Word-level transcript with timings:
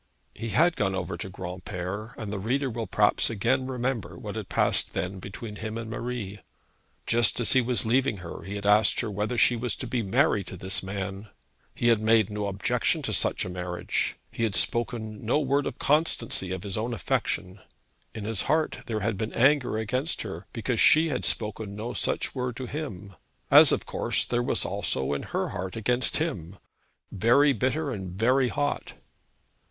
He 0.33 0.49
had 0.49 0.75
gone 0.75 0.95
over 0.95 1.15
to 1.15 1.29
Granpere, 1.29 2.15
and 2.17 2.33
the 2.33 2.39
reader 2.39 2.71
will 2.71 2.87
perhaps 2.87 3.29
again 3.29 3.67
remember 3.67 4.17
what 4.17 4.35
had 4.35 4.49
passed 4.49 4.95
then 4.95 5.19
between 5.19 5.57
him 5.57 5.77
and 5.77 5.91
Marie. 5.91 6.39
Just 7.05 7.39
as 7.39 7.53
he 7.53 7.61
was 7.61 7.85
leaving 7.85 8.17
her 8.17 8.41
he 8.41 8.55
had 8.55 8.65
asked 8.65 9.01
her 9.01 9.11
whether 9.11 9.37
she 9.37 9.55
was 9.55 9.75
to 9.75 9.85
be 9.85 10.01
married 10.01 10.47
to 10.47 10.57
this 10.57 10.81
man. 10.81 11.27
He 11.75 11.89
had 11.89 12.01
made 12.01 12.31
no 12.31 12.47
objection 12.47 13.03
to 13.03 13.13
such 13.13 13.45
a 13.45 13.49
marriage. 13.49 14.15
He 14.31 14.41
had 14.41 14.55
spoken 14.55 15.23
no 15.23 15.37
word 15.39 15.67
of 15.67 15.75
the 15.75 15.85
constancy 15.85 16.51
of 16.51 16.63
his 16.63 16.79
own 16.79 16.95
affection. 16.95 17.59
In 18.15 18.25
his 18.25 18.41
heart 18.49 18.79
there 18.87 19.01
had 19.01 19.19
been 19.19 19.33
anger 19.33 19.77
against 19.77 20.23
her 20.23 20.47
because 20.51 20.81
she 20.81 21.09
had 21.09 21.25
spoken 21.25 21.75
no 21.75 21.93
such 21.93 22.33
word 22.33 22.55
to 22.55 22.65
him, 22.65 23.13
as 23.51 23.71
of 23.71 23.85
course 23.85 24.25
there 24.25 24.41
was 24.41 24.65
also 24.65 25.13
in 25.13 25.21
her 25.21 25.49
heart 25.49 25.75
against 25.75 26.17
him, 26.17 26.57
very 27.11 27.53
bitter 27.53 27.91
and 27.91 28.13
very 28.13 28.47
hot. 28.47 28.93